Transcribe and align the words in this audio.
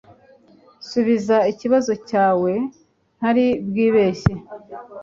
nsubiza 0.83 1.37
ikibazo 1.51 1.91
cyawe 2.09 2.53
ntari 3.17 3.45
bwibeshye 3.67 4.33